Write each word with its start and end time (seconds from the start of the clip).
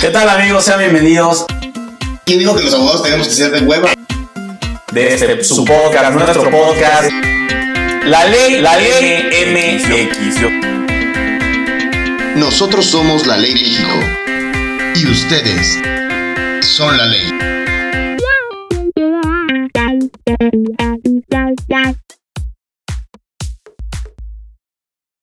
¿Qué 0.00 0.08
tal 0.12 0.28
amigos? 0.28 0.64
Sean 0.64 0.78
bienvenidos. 0.78 1.46
¿Quién 2.24 2.38
dijo 2.38 2.54
que 2.54 2.62
los 2.62 2.74
abogados 2.74 3.02
tenemos 3.02 3.26
que 3.26 3.34
ser 3.34 3.50
de 3.50 3.66
hueva? 3.66 3.92
De 4.92 5.14
este, 5.14 5.42
su 5.42 5.64
podcast, 5.64 6.14
nuestro 6.14 6.48
podcast. 6.48 7.10
La 8.04 8.24
ley, 8.26 8.60
la 8.60 8.76
ley 8.76 9.24
MX. 9.50 9.96
Nosotros 12.36 12.86
somos 12.86 13.26
la 13.26 13.36
ley 13.36 13.54
México. 13.54 13.90
Y 14.94 15.06
ustedes 15.10 15.80
son 16.62 16.96
la 16.96 17.06
ley. 17.06 17.32